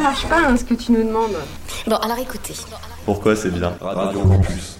[0.00, 1.36] marche pas hein, ce que tu nous demandes.
[1.86, 2.54] Bon, alors écoutez.
[3.04, 4.78] Pourquoi c'est bien Radio Campus.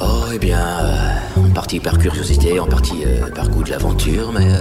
[0.00, 4.32] Oh, eh bien, euh, en partie par curiosité, en partie euh, par goût de l'aventure,
[4.32, 4.58] mais euh,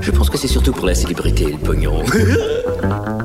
[0.00, 2.02] je pense que c'est surtout pour la célébrité et le pognon.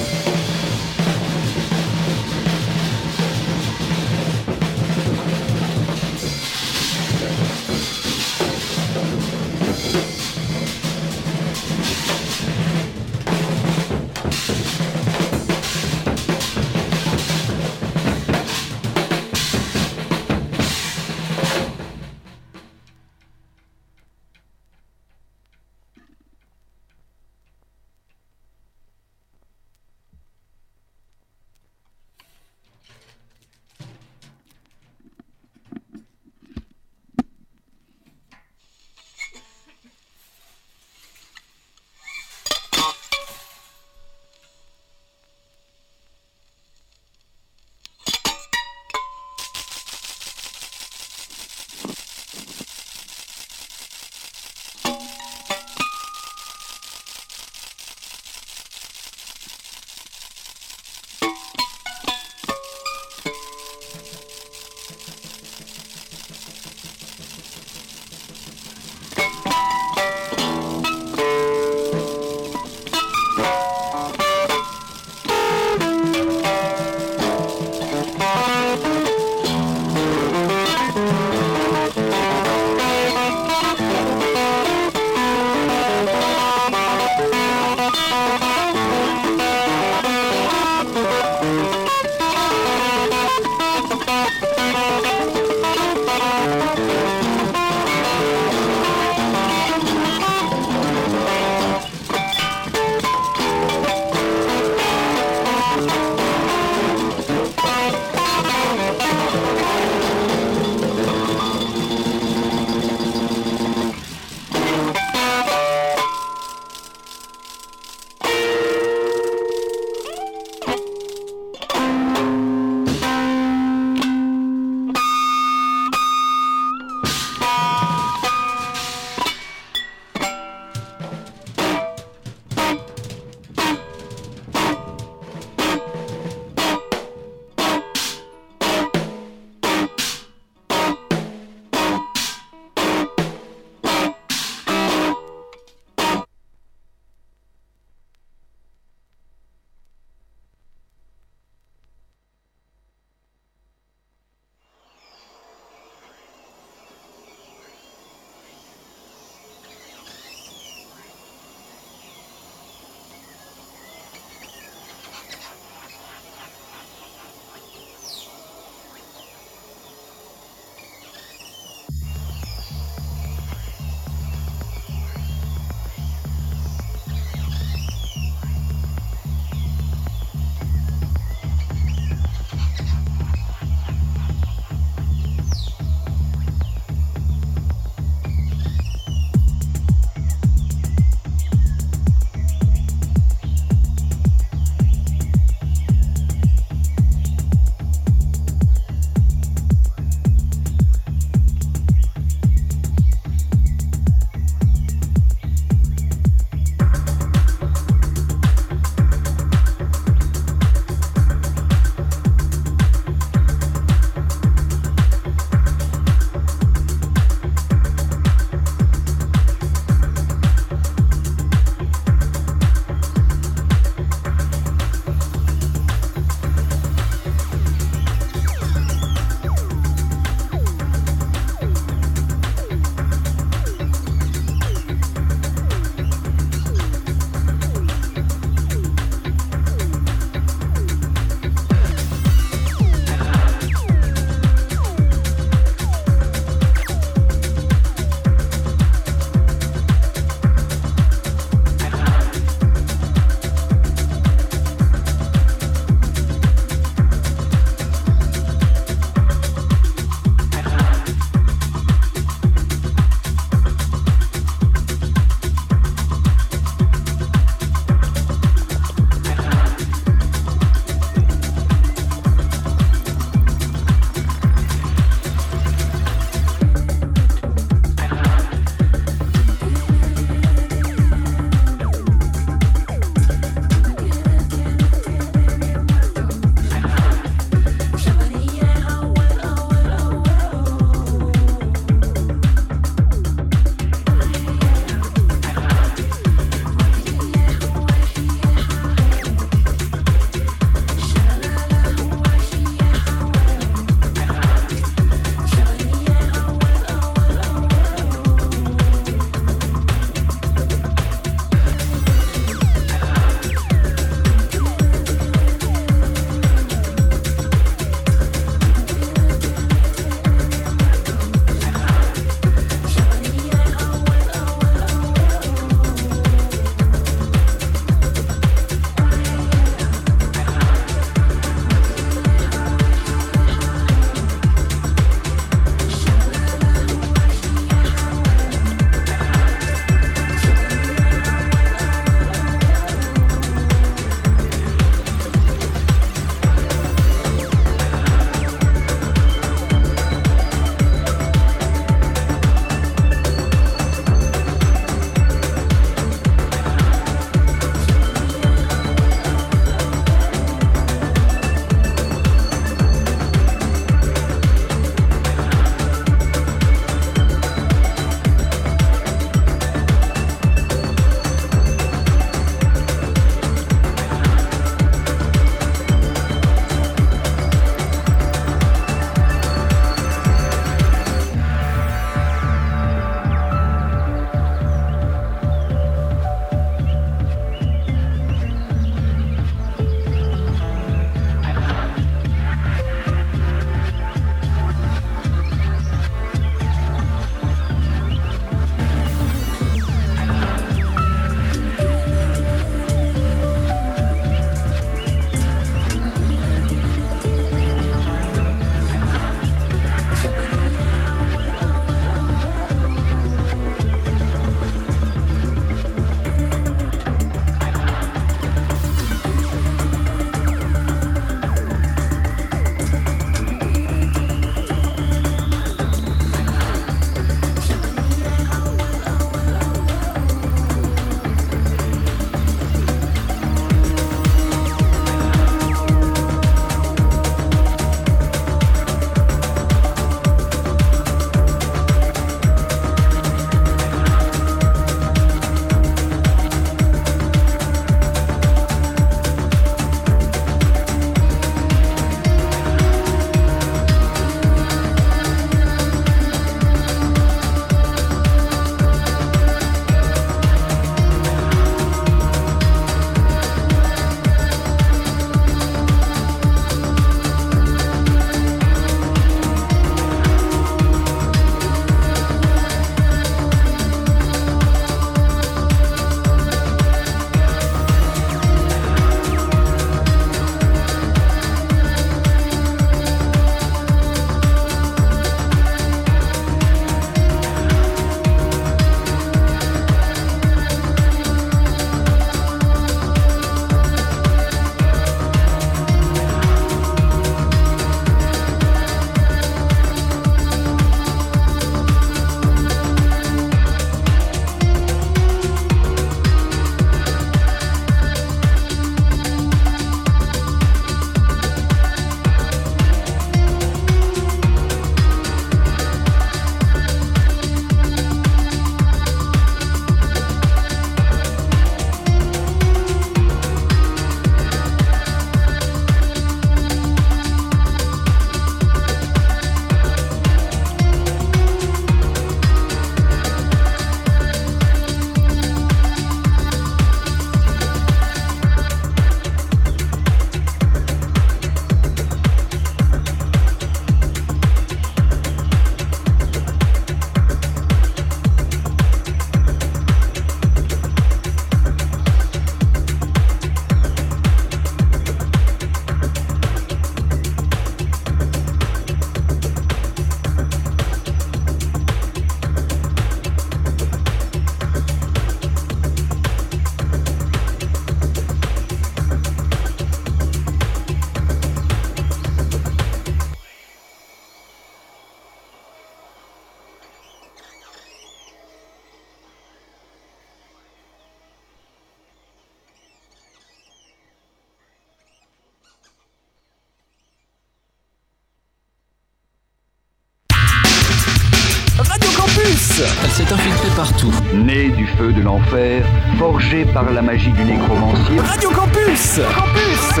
[594.98, 595.84] Née du feu de l'enfer,
[596.18, 598.18] forgée par la magie du nécromancier.
[598.20, 600.00] Radio Campus Campus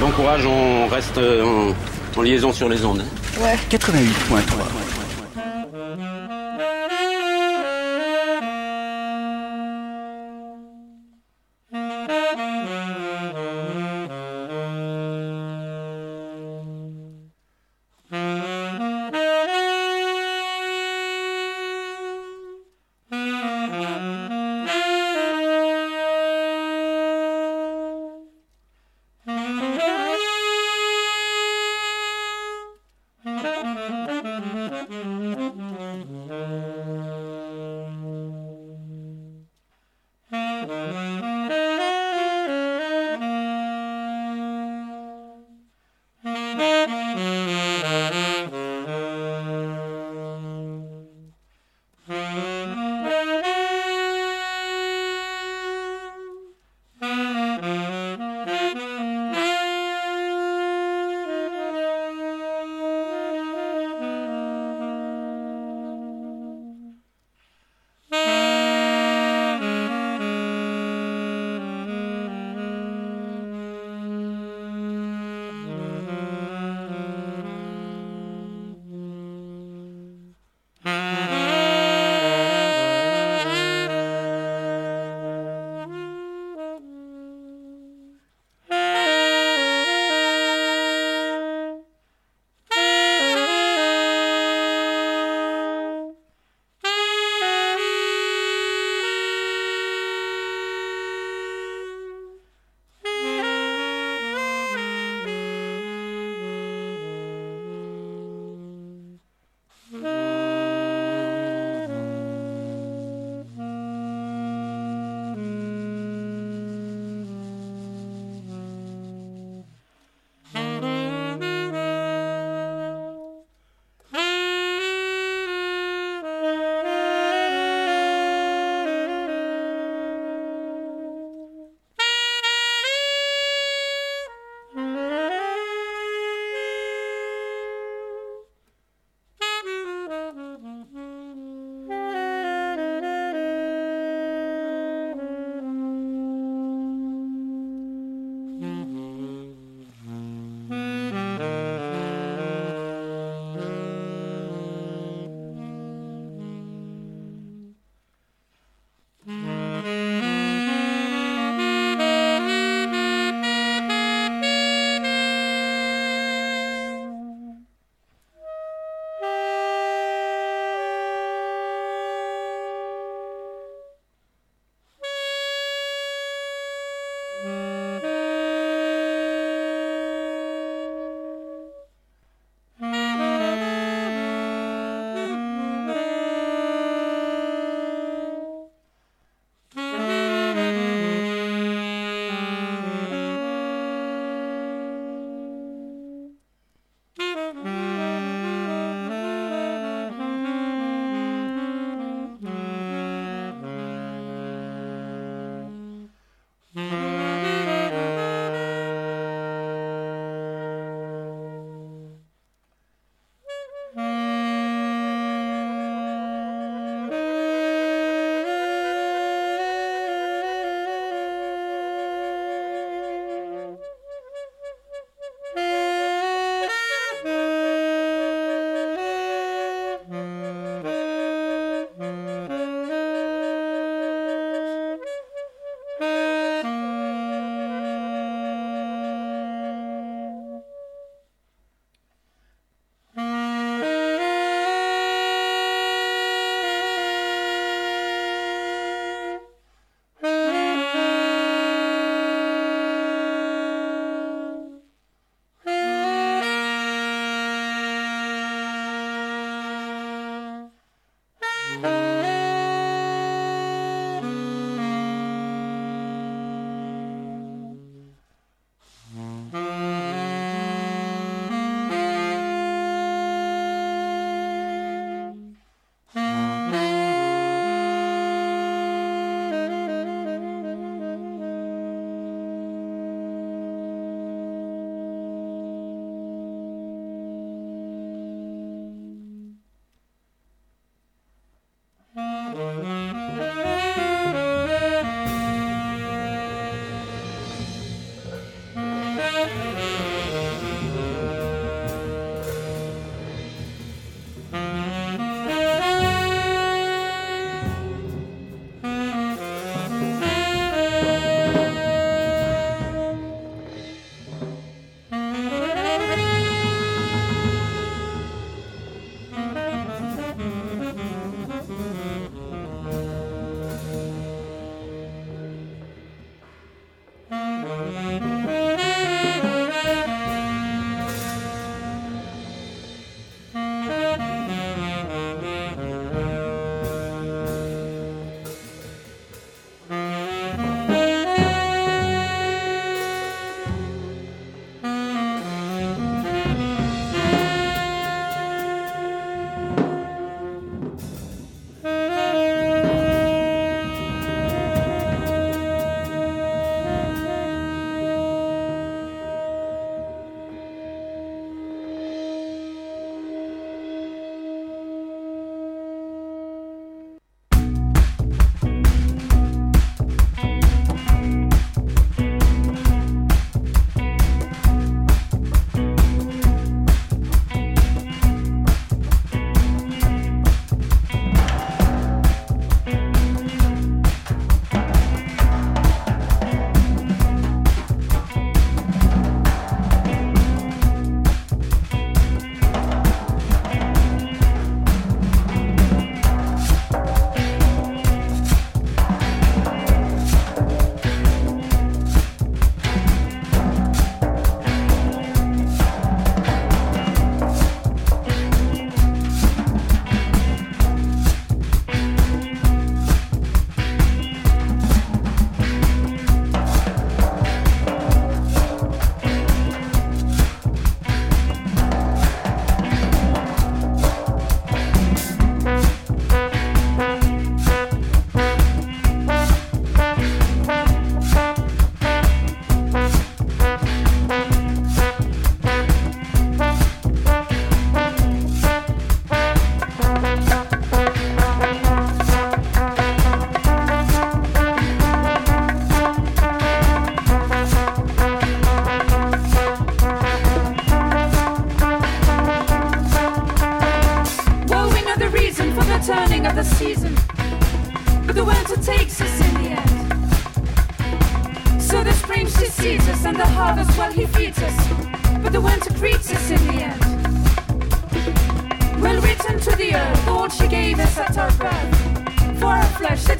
[0.00, 1.72] Bon courage, on reste euh,
[2.16, 3.04] en, en liaison sur les ondes.
[3.70, 4.81] 88.3.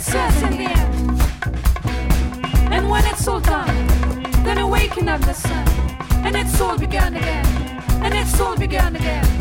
[0.09, 1.21] it in the end.
[2.73, 3.87] And when it's all done,
[4.45, 5.69] then awaken of the sun.
[6.25, 7.47] And it's all begun again.
[8.03, 9.33] And it's all begun again.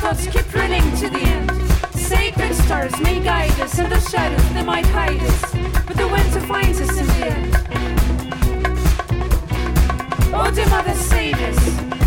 [0.00, 1.39] thoughts keep running to the end
[2.80, 5.52] stars may guide us, and the shadows they might hide us,
[5.86, 7.56] but the winter finds us in the end.
[10.32, 11.58] Oh, dear mother, save us,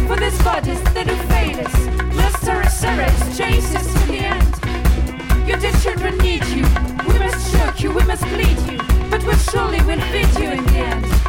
[0.07, 1.75] for these bodies that do fail us,
[2.15, 5.47] master us, servants, chase us to the end.
[5.47, 6.65] Your dear children need you,
[7.07, 8.79] we must choke you, we must bleed you,
[9.09, 11.22] but we surely will feed you in the end.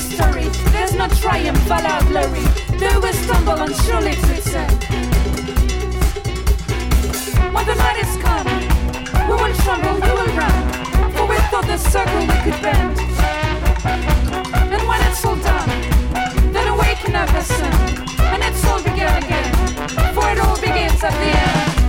[0.00, 0.48] story.
[0.72, 2.44] There's no triumph, valor, glory.
[2.78, 4.70] They will stumble and surely return.
[7.54, 8.48] When the night is come,
[9.28, 11.12] we will tremble, we will run.
[11.12, 12.98] For we thought the circle we could bend.
[14.72, 15.70] And when it's all done,
[16.52, 17.72] then awaken up the.
[18.32, 19.52] And it's all begun again.
[20.14, 21.79] For it all begins at the end.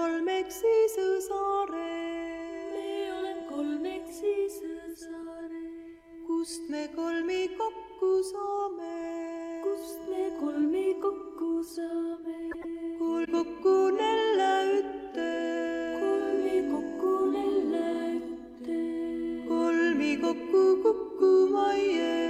[0.00, 1.88] Kolmeksise saare.
[2.74, 4.70] me oleme kolmeksise
[5.02, 5.60] saare.
[6.26, 8.94] kust me kolmi kokku saame?
[9.64, 12.38] kust me kolmi kokku saame?
[13.02, 15.28] kolm kokku nelle ütte.
[16.00, 17.86] kolmi kokku nelle
[18.16, 18.80] ütte.
[19.52, 22.29] kolmi kokku Kuku Maie.